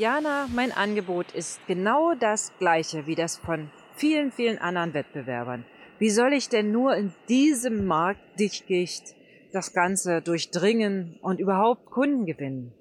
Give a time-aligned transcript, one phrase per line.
[0.00, 5.66] Jana, mein Angebot ist genau das gleiche wie das von vielen, vielen anderen Wettbewerbern.
[5.98, 9.14] Wie soll ich denn nur in diesem Marktdichtgicht
[9.52, 12.72] das Ganze durchdringen und überhaupt Kunden gewinnen?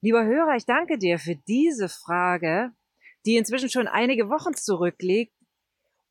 [0.00, 2.70] Lieber Hörer, ich danke dir für diese Frage,
[3.26, 5.34] die inzwischen schon einige Wochen zurückliegt.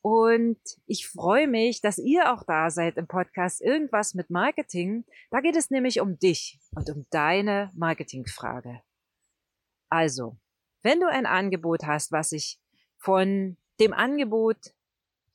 [0.02, 5.06] Und ich freue mich, dass ihr auch da seid im Podcast Irgendwas mit Marketing.
[5.30, 8.82] Da geht es nämlich um dich und um deine Marketingfrage.
[9.92, 10.38] Also,
[10.84, 12.60] wenn du ein Angebot hast, was sich
[12.98, 14.74] von dem Angebot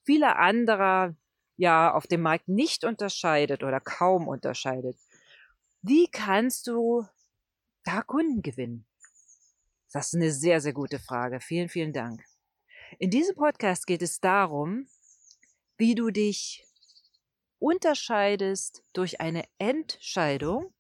[0.03, 1.15] vieler anderer
[1.59, 4.97] ja auf dem Markt nicht unterscheidet oder kaum unterscheidet,
[5.83, 7.07] wie kannst du
[7.85, 8.87] da Kunden gewinnen?
[9.93, 11.41] Das ist eine sehr, sehr gute Frage.
[11.41, 12.25] Vielen, vielen Dank.
[12.99, 14.89] In diesem Podcast geht es darum,
[15.77, 16.65] wie du dich
[17.59, 20.73] unterscheidest durch eine Entscheidung,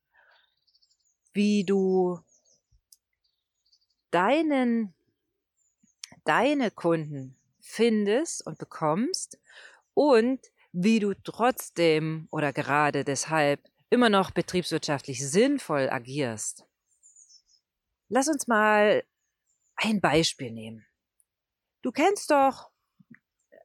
[1.35, 2.21] wie du
[4.17, 4.95] deinen,
[6.25, 9.39] deine Kunden findest und bekommst
[9.93, 10.41] und
[10.73, 16.65] wie du trotzdem oder gerade deshalb immer noch betriebswirtschaftlich sinnvoll agierst.
[18.09, 19.05] Lass uns mal
[19.75, 20.87] ein Beispiel nehmen.
[21.83, 22.71] Du kennst doch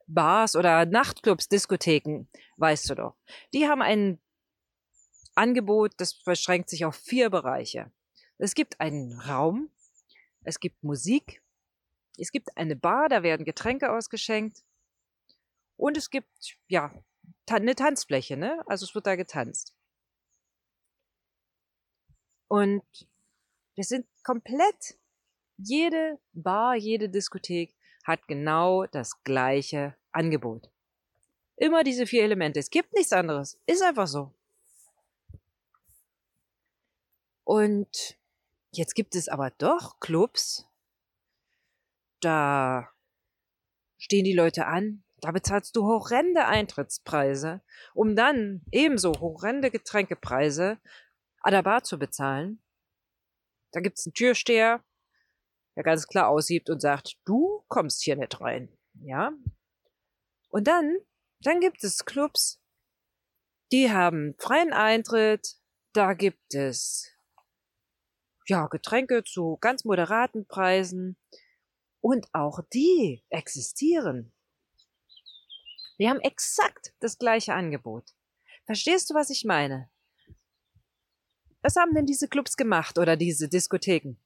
[0.06, 2.28] Bars oder Nachtclubs, Diskotheken,
[2.58, 3.16] weißt du doch.
[3.54, 4.20] Die haben ein
[5.34, 7.90] Angebot, das beschränkt sich auf vier Bereiche.
[8.38, 9.70] Es gibt einen Raum,
[10.44, 11.42] es gibt Musik,
[12.18, 14.64] es gibt eine Bar, da werden Getränke ausgeschenkt
[15.78, 16.94] und es gibt, ja,
[17.48, 18.64] eine Tanzfläche, ne?
[18.68, 19.74] Also es wird da getanzt.
[22.48, 22.84] Und
[23.76, 24.98] wir sind komplett,
[25.58, 30.70] jede Bar, jede Diskothek hat genau das gleiche Angebot.
[31.56, 32.60] Immer diese vier Elemente.
[32.60, 33.60] Es gibt nichts anderes.
[33.68, 34.34] Ist einfach so.
[37.44, 38.18] Und
[38.72, 40.66] jetzt gibt es aber doch Clubs,
[42.22, 42.90] da
[43.98, 47.62] stehen die Leute an, da bezahlst du horrende Eintrittspreise,
[47.94, 50.80] um dann ebenso horrende Getränkepreise
[51.42, 52.62] an der Bar zu bezahlen.
[53.72, 54.84] Da gibt's einen Türsteher,
[55.76, 58.76] der ganz klar aussieht und sagt, du kommst hier nicht rein.
[58.94, 59.32] Ja?
[60.50, 60.98] Und dann,
[61.42, 62.62] dann gibt es Clubs,
[63.72, 65.56] die haben freien Eintritt,
[65.94, 67.11] da gibt es
[68.52, 71.16] ja, Getränke zu ganz moderaten Preisen
[72.02, 74.34] und auch die existieren.
[75.98, 78.14] Die haben exakt das gleiche Angebot.
[78.66, 79.90] Verstehst du, was ich meine?
[81.62, 84.18] Was haben denn diese Clubs gemacht oder diese Diskotheken?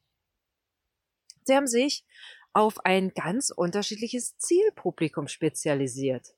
[1.44, 2.04] Sie haben sich
[2.52, 6.34] auf ein ganz unterschiedliches Zielpublikum spezialisiert.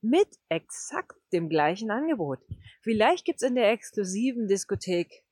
[0.00, 2.38] Mit exakt dem gleichen Angebot.
[2.80, 5.22] Vielleicht gibt's in der exklusiven Diskothek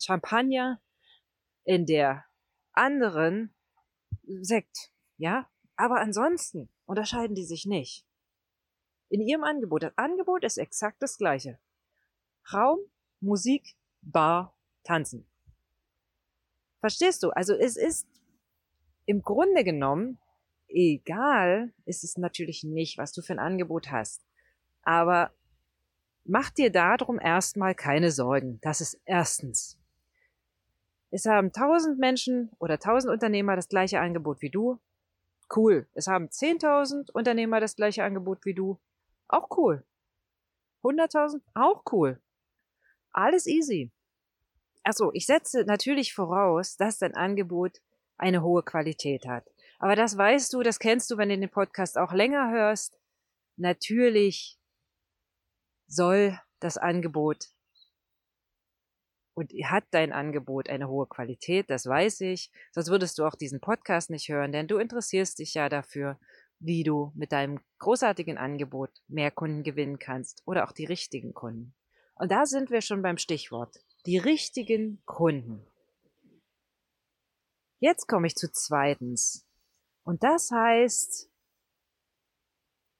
[0.00, 0.80] Champagner,
[1.64, 2.24] in der
[2.72, 3.54] anderen
[4.22, 5.48] Sekt, ja?
[5.76, 8.06] Aber ansonsten unterscheiden die sich nicht.
[9.08, 9.82] In ihrem Angebot.
[9.82, 11.58] Das Angebot ist exakt das gleiche.
[12.52, 12.78] Raum,
[13.20, 15.26] Musik, Bar, Tanzen.
[16.80, 17.30] Verstehst du?
[17.30, 18.06] Also es ist
[19.06, 20.18] im Grunde genommen
[20.68, 24.26] egal, ist es natürlich nicht, was du für ein Angebot hast.
[24.82, 25.32] Aber
[26.24, 28.58] mach dir darum erstmal keine Sorgen.
[28.60, 29.78] Das ist erstens.
[31.14, 34.80] Es haben tausend Menschen oder tausend Unternehmer das gleiche Angebot wie du.
[35.54, 35.86] Cool.
[35.94, 38.80] Es haben zehntausend Unternehmer das gleiche Angebot wie du.
[39.28, 39.84] Auch cool.
[40.82, 41.44] Hunderttausend?
[41.54, 42.20] Auch cool.
[43.12, 43.92] Alles easy.
[44.82, 47.78] Achso, ich setze natürlich voraus, dass dein Angebot
[48.16, 49.46] eine hohe Qualität hat.
[49.78, 52.98] Aber das weißt du, das kennst du, wenn du den Podcast auch länger hörst.
[53.54, 54.58] Natürlich
[55.86, 57.53] soll das Angebot
[59.34, 62.50] und hat dein Angebot eine hohe Qualität, das weiß ich.
[62.72, 66.18] Sonst würdest du auch diesen Podcast nicht hören, denn du interessierst dich ja dafür,
[66.60, 71.74] wie du mit deinem großartigen Angebot mehr Kunden gewinnen kannst oder auch die richtigen Kunden.
[72.14, 73.76] Und da sind wir schon beim Stichwort.
[74.06, 75.66] Die richtigen Kunden.
[77.80, 79.46] Jetzt komme ich zu zweitens.
[80.04, 81.28] Und das heißt,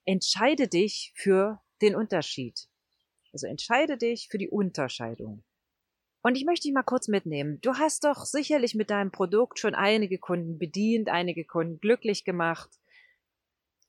[0.04, 2.68] entscheide dich für den Unterschied.
[3.32, 5.44] Also entscheide dich für die Unterscheidung.
[6.24, 7.60] Und ich möchte dich mal kurz mitnehmen.
[7.60, 12.70] Du hast doch sicherlich mit deinem Produkt schon einige Kunden bedient, einige Kunden glücklich gemacht.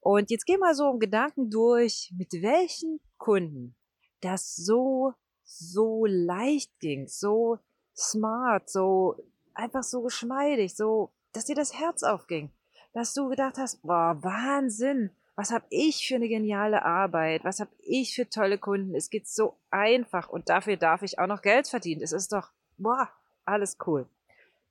[0.02, 3.76] Und jetzt geh mal so im Gedanken durch, mit welchen Kunden
[4.20, 5.14] das so
[5.46, 7.60] so leicht ging, so
[7.96, 9.16] smart, so
[9.54, 12.52] einfach so geschmeidig, so, dass dir das Herz aufging,
[12.94, 17.72] dass du gedacht hast, boah, Wahnsinn, was habe ich für eine geniale Arbeit, was habe
[17.80, 21.68] ich für tolle Kunden, es geht so einfach und dafür darf ich auch noch Geld
[21.68, 22.02] verdienen.
[22.02, 23.10] Es ist doch, boah,
[23.44, 24.08] alles cool.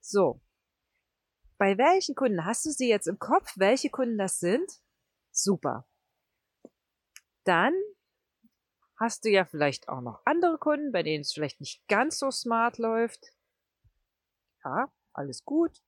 [0.00, 0.40] So,
[1.58, 4.80] bei welchen Kunden hast du sie jetzt im Kopf, welche Kunden das sind?
[5.30, 5.86] Super.
[7.44, 7.74] Dann
[8.96, 12.30] hast du ja vielleicht auch noch andere Kunden, bei denen es vielleicht nicht ganz so
[12.30, 13.32] smart läuft.
[14.64, 15.82] Ja, alles gut.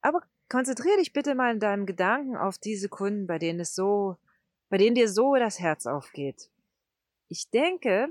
[0.00, 4.16] Aber konzentriere dich bitte mal in deinem Gedanken auf diese Kunden, bei denen es so,
[4.68, 6.50] bei denen dir so das Herz aufgeht.
[7.28, 8.08] Ich denke,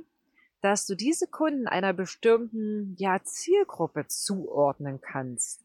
[0.62, 5.64] dass du diese Kunden einer bestimmten ja, Zielgruppe zuordnen kannst.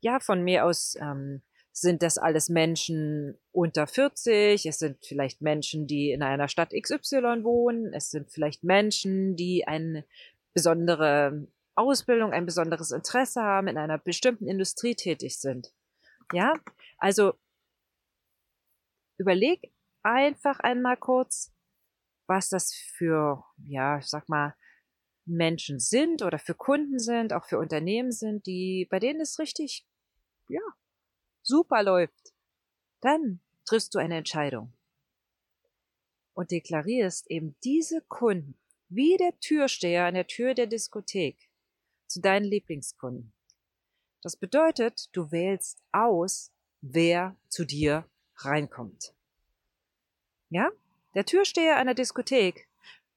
[0.00, 1.42] Ja, von mir aus ähm,
[1.72, 7.44] sind das alles Menschen unter 40, es sind vielleicht Menschen, die in einer Stadt XY
[7.44, 10.04] wohnen, es sind vielleicht Menschen, die eine
[10.54, 15.72] besondere Ausbildung, ein besonderes Interesse haben, in einer bestimmten Industrie tätig sind.
[16.32, 16.54] Ja,
[16.98, 17.34] also
[19.18, 19.72] überleg
[20.02, 21.52] einfach einmal kurz,
[22.26, 24.54] was das für, ja, ich sag mal,
[25.24, 29.86] Menschen sind oder für Kunden sind, auch für Unternehmen sind, die, bei denen es richtig,
[30.48, 30.60] ja,
[31.42, 32.34] super läuft.
[33.00, 34.72] Dann triffst du eine Entscheidung
[36.34, 38.58] und deklarierst eben diese Kunden
[38.88, 41.50] wie der Türsteher an der Tür der Diskothek
[42.06, 43.34] zu deinen Lieblingskunden.
[44.22, 48.04] Das bedeutet, du wählst aus, wer zu dir
[48.36, 49.14] reinkommt.
[50.50, 50.70] Ja?
[51.14, 52.68] Der Türsteher einer Diskothek,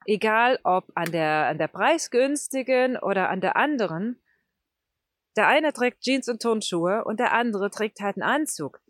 [0.05, 4.21] egal ob an der, an der preisgünstigen oder an der anderen,
[5.35, 8.81] der eine trägt Jeans und Turnschuhe und der andere trägt halt einen Anzug.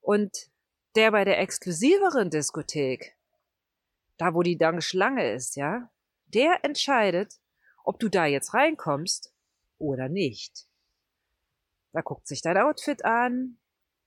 [0.00, 0.50] Und
[0.96, 3.16] der bei der exklusiveren Diskothek,
[4.16, 5.90] da wo die lange Schlange ist, ja,
[6.26, 7.40] der entscheidet,
[7.84, 9.32] ob du da jetzt reinkommst
[9.78, 10.69] oder nicht.
[11.92, 13.58] Da guckt sich dein Outfit an,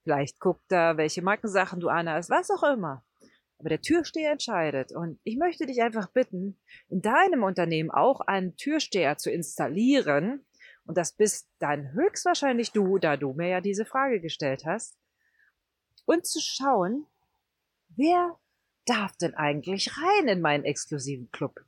[0.03, 3.05] vielleicht guckt er, welche Markensachen du anhast, was auch immer.
[3.59, 4.91] Aber der Türsteher entscheidet.
[4.91, 6.59] Und ich möchte dich einfach bitten,
[6.89, 10.45] in deinem Unternehmen auch einen Türsteher zu installieren.
[10.85, 14.97] Und das bist dann höchstwahrscheinlich du, da du mir ja diese Frage gestellt hast.
[16.05, 17.05] Und zu schauen,
[17.95, 18.37] wer
[18.85, 21.65] darf denn eigentlich rein in meinen exklusiven Club?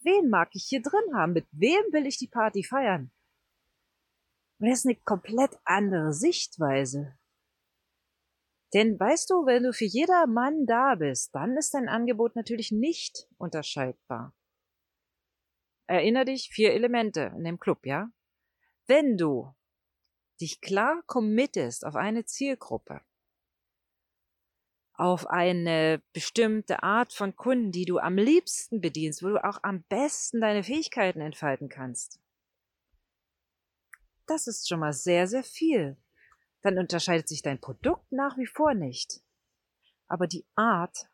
[0.00, 1.34] Wen mag ich hier drin haben?
[1.34, 3.10] Mit wem will ich die Party feiern?
[4.58, 7.16] Und das ist eine komplett andere Sichtweise.
[8.74, 12.70] Denn weißt du, wenn du für jeder Mann da bist, dann ist dein Angebot natürlich
[12.70, 14.34] nicht unterscheidbar.
[15.86, 18.10] Erinner dich, vier Elemente in dem Club, ja?
[18.86, 19.54] Wenn du
[20.40, 23.00] dich klar committest auf eine Zielgruppe,
[24.92, 29.82] auf eine bestimmte Art von Kunden, die du am liebsten bedienst, wo du auch am
[29.84, 32.20] besten deine Fähigkeiten entfalten kannst.
[34.28, 35.96] Das ist schon mal sehr, sehr viel.
[36.62, 39.22] Dann unterscheidet sich dein Produkt nach wie vor nicht.
[40.06, 41.08] Aber die Art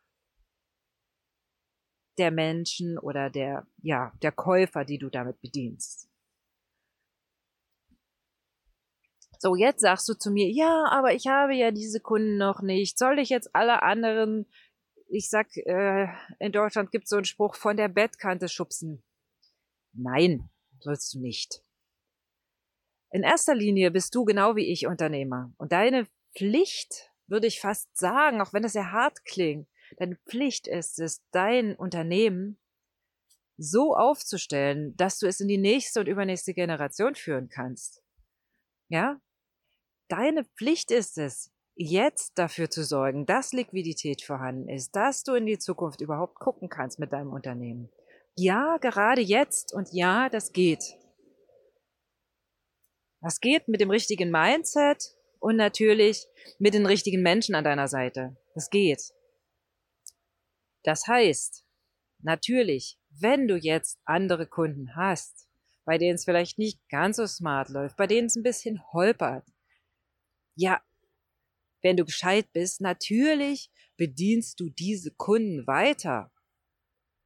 [2.18, 6.08] der Menschen oder der, ja, der Käufer, die du damit bedienst.
[9.38, 12.98] So, jetzt sagst du zu mir, ja, aber ich habe ja diese Kunden noch nicht.
[12.98, 14.46] Soll ich jetzt alle anderen,
[15.08, 16.08] ich sag, äh,
[16.38, 19.04] in Deutschland gibt es so einen Spruch, von der Bettkante schubsen?
[19.92, 20.48] Nein,
[20.80, 21.63] sollst du nicht.
[23.14, 25.52] In erster Linie bist du genau wie ich Unternehmer.
[25.56, 29.68] Und deine Pflicht, würde ich fast sagen, auch wenn das sehr hart klingt,
[29.98, 32.58] deine Pflicht ist es, dein Unternehmen
[33.56, 38.02] so aufzustellen, dass du es in die nächste und übernächste Generation führen kannst.
[38.88, 39.20] Ja?
[40.08, 45.46] Deine Pflicht ist es, jetzt dafür zu sorgen, dass Liquidität vorhanden ist, dass du in
[45.46, 47.90] die Zukunft überhaupt gucken kannst mit deinem Unternehmen.
[48.34, 50.98] Ja, gerade jetzt und ja, das geht.
[53.24, 56.26] Das geht mit dem richtigen Mindset und natürlich
[56.58, 58.36] mit den richtigen Menschen an deiner Seite.
[58.54, 59.14] Das geht.
[60.82, 61.64] Das heißt,
[62.18, 65.48] natürlich, wenn du jetzt andere Kunden hast,
[65.86, 69.48] bei denen es vielleicht nicht ganz so smart läuft, bei denen es ein bisschen holpert.
[70.54, 70.82] Ja,
[71.80, 76.30] wenn du gescheit bist, natürlich bedienst du diese Kunden weiter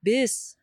[0.01, 0.61] bis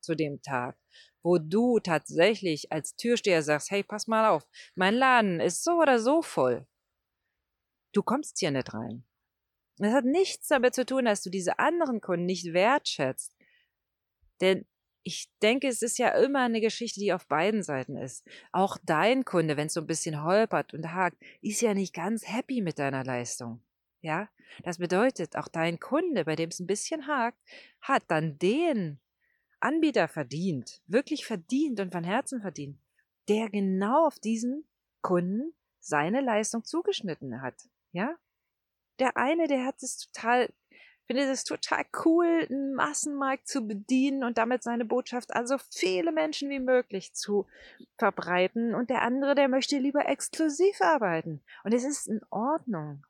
[0.00, 0.78] zu dem Tag,
[1.26, 5.98] wo du tatsächlich als Türsteher sagst, hey, pass mal auf, mein Laden ist so oder
[5.98, 6.68] so voll.
[7.92, 9.04] Du kommst hier nicht rein.
[9.78, 13.36] Das hat nichts damit zu tun, dass du diese anderen Kunden nicht wertschätzt.
[14.40, 14.66] Denn
[15.02, 18.24] ich denke, es ist ja immer eine Geschichte, die auf beiden Seiten ist.
[18.52, 22.28] Auch dein Kunde, wenn es so ein bisschen holpert und hakt, ist ja nicht ganz
[22.28, 23.60] happy mit deiner Leistung.
[24.00, 24.28] Ja,
[24.62, 27.38] das bedeutet, auch dein Kunde, bei dem es ein bisschen hakt,
[27.80, 29.00] hat dann den
[29.60, 32.78] Anbieter verdient, wirklich verdient und von Herzen verdient,
[33.28, 34.66] der genau auf diesen
[35.02, 37.68] Kunden seine Leistung zugeschnitten hat.
[37.92, 38.16] Ja,
[38.98, 40.52] der eine, der hat es total
[41.06, 46.12] finde es total cool, einen Massenmarkt zu bedienen und damit seine Botschaft an so viele
[46.12, 47.46] Menschen wie möglich zu
[47.96, 48.74] verbreiten.
[48.74, 51.42] Und der andere, der möchte lieber exklusiv arbeiten.
[51.64, 53.06] Und es ist in Ordnung.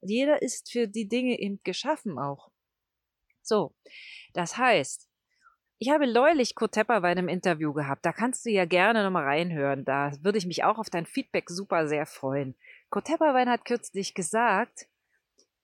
[0.00, 2.50] Jeder ist für die Dinge eben geschaffen auch.
[3.42, 3.74] So,
[4.34, 5.07] das heißt,
[5.80, 8.04] ich habe neulich Kurt Tepper bei einem Interview gehabt.
[8.04, 9.84] Da kannst du ja gerne nochmal reinhören.
[9.84, 12.56] Da würde ich mich auch auf dein Feedback super sehr freuen.
[12.90, 14.88] Kurt Tepperwein hat kürzlich gesagt,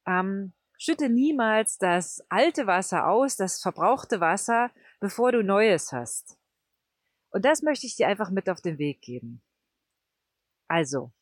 [0.06, 6.38] ähm, schütte niemals das alte Wasser aus, das verbrauchte Wasser, bevor du Neues hast.
[7.30, 9.42] Und das möchte ich dir einfach mit auf den Weg geben.
[10.68, 11.12] Also,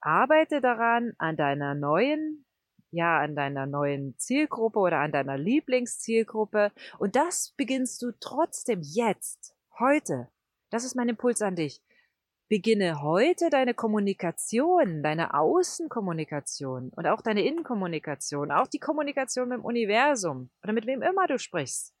[0.00, 2.45] arbeite daran an deiner neuen
[2.96, 6.72] ja, an deiner neuen Zielgruppe oder an deiner Lieblingszielgruppe.
[6.98, 10.28] Und das beginnst du trotzdem jetzt, heute.
[10.70, 11.82] Das ist mein Impuls an dich.
[12.48, 19.64] Beginne heute deine Kommunikation, deine Außenkommunikation und auch deine Innenkommunikation, auch die Kommunikation mit dem
[19.64, 21.92] Universum oder mit wem immer du sprichst,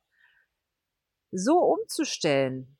[1.32, 2.76] so umzustellen,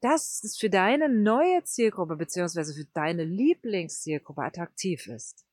[0.00, 5.45] dass es für deine neue Zielgruppe beziehungsweise für deine Lieblingszielgruppe attraktiv ist.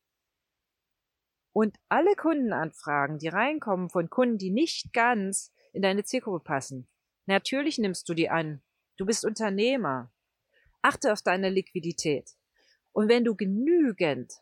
[1.54, 6.88] Und alle Kundenanfragen, die reinkommen von Kunden, die nicht ganz in deine Zielgruppe passen,
[7.26, 8.60] natürlich nimmst du die an.
[8.96, 10.12] Du bist Unternehmer.
[10.82, 12.32] Achte auf deine Liquidität.
[12.90, 14.32] Und wenn du genügend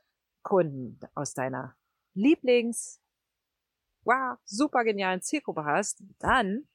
[0.43, 1.77] Kunden aus deiner
[2.15, 2.99] Lieblings,
[4.05, 6.67] wow, super genialen Zielgruppe hast, dann,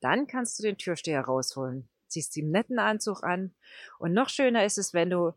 [0.00, 1.88] dann kannst du den Türsteher rausholen.
[2.08, 3.54] Ziehst ihm netten Anzug an.
[4.00, 5.34] Und noch schöner ist es, wenn du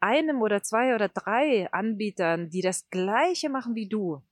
[0.00, 4.22] einem oder zwei oder drei Anbietern, die das gleiche machen wie du,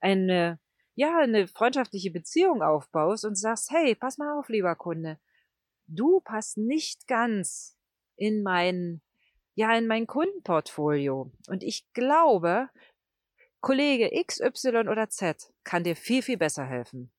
[0.00, 0.58] eine,
[0.94, 5.18] ja, eine freundschaftliche Beziehung aufbaust und sagst, hey, pass mal auf, lieber Kunde,
[5.86, 7.78] du passt nicht ganz
[8.16, 9.00] in mein,
[9.54, 11.32] ja, in mein Kundenportfolio.
[11.48, 12.68] Und ich glaube,
[13.60, 17.10] Kollege X, Y oder Z kann dir viel, viel besser helfen.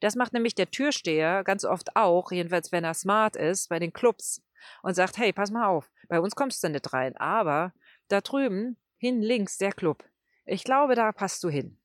[0.00, 3.92] Das macht nämlich der Türsteher ganz oft auch, jedenfalls wenn er smart ist, bei den
[3.92, 4.42] Clubs
[4.82, 7.72] und sagt, hey, pass mal auf, bei uns kommst du nicht rein, aber
[8.08, 10.04] da drüben, hin links, der Club.
[10.44, 11.78] Ich glaube, da passt du hin.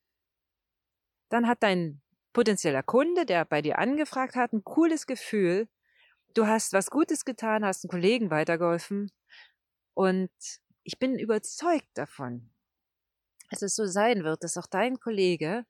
[1.30, 2.02] Dann hat dein
[2.32, 5.68] potenzieller Kunde, der bei dir angefragt hat, ein cooles Gefühl.
[6.34, 9.12] Du hast was Gutes getan, hast einen Kollegen weitergeholfen.
[9.94, 10.32] Und
[10.84, 12.52] ich bin überzeugt davon,
[13.50, 15.66] dass es so sein wird, dass auch dein Kollege,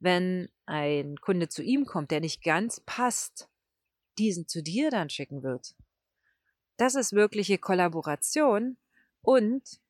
[0.00, 3.48] wenn ein Kunde zu ihm kommt, der nicht ganz passt,
[4.18, 5.74] diesen zu dir dann schicken wird.
[6.78, 8.78] Das ist wirkliche Kollaboration
[9.22, 9.80] und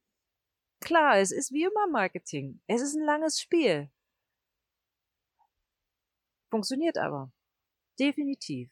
[0.81, 2.63] klar, es ist wie immer Marketing.
[2.67, 3.91] Es ist ein langes Spiel.
[6.51, 7.31] Funktioniert aber.
[8.01, 8.71] Definitiv.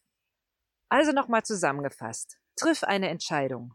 [0.88, 2.38] Also nochmal zusammengefasst.
[2.56, 3.74] Triff eine Entscheidung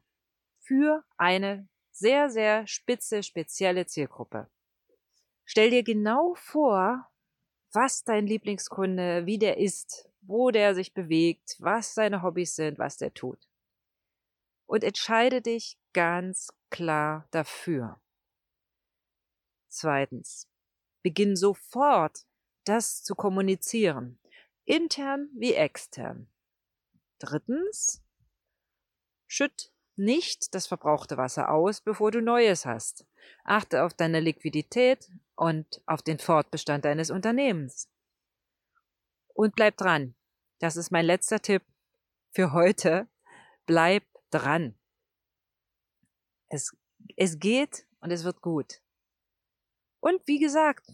[0.59, 4.49] für eine sehr, sehr spitze, spezielle Zielgruppe.
[5.45, 7.07] Stell dir genau vor,
[7.73, 12.97] was dein Lieblingskunde, wie der ist, wo der sich bewegt, was seine Hobbys sind, was
[12.97, 13.50] der tut
[14.71, 17.99] und entscheide dich ganz klar dafür.
[19.67, 20.47] Zweitens,
[21.03, 22.25] beginn sofort,
[22.63, 24.17] das zu kommunizieren,
[24.63, 26.29] intern wie extern.
[27.19, 28.01] Drittens,
[29.27, 33.05] schütt nicht das verbrauchte Wasser aus, bevor du Neues hast.
[33.43, 37.89] Achte auf deine Liquidität und auf den Fortbestand deines Unternehmens.
[39.33, 40.15] Und bleib dran.
[40.59, 41.63] Das ist mein letzter Tipp
[42.29, 43.09] für heute.
[43.65, 44.75] Bleib dran.
[46.49, 46.75] Es,
[47.15, 48.81] es geht und es wird gut.
[49.99, 50.91] Und wie gesagt,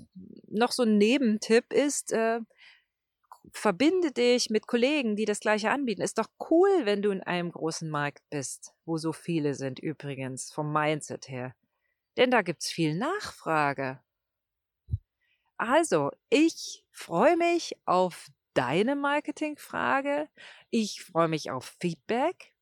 [0.47, 2.41] noch so ein Nebentipp ist, äh,
[3.53, 6.01] verbinde dich mit Kollegen, die das gleiche anbieten.
[6.01, 10.51] Ist doch cool, wenn du in einem großen Markt bist, wo so viele sind übrigens,
[10.51, 11.55] vom Mindset her.
[12.17, 14.01] Denn da gibt's viel Nachfrage.
[15.57, 20.27] Also, ich freue mich auf deine Marketingfrage.
[20.69, 22.53] Ich freue mich auf Feedback.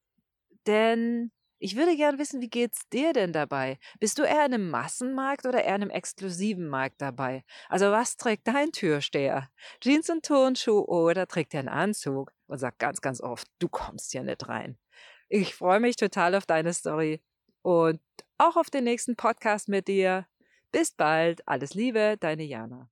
[0.68, 3.80] Denn ich würde gern wissen, wie geht's dir denn dabei?
[4.00, 7.44] Bist du eher in einem Massenmarkt oder eher in einem exklusiven Markt dabei?
[7.70, 9.50] Also was trägt dein Türsteher?
[9.80, 14.12] Jeans und Turnschuh oder trägt er einen Anzug und sagt ganz, ganz oft, du kommst
[14.12, 14.78] hier nicht rein.
[15.30, 17.22] Ich freue mich total auf deine Story
[17.62, 18.02] und
[18.38, 20.28] auch auf den nächsten Podcast mit dir.
[20.72, 22.90] Bis bald, alles Liebe, deine Jana.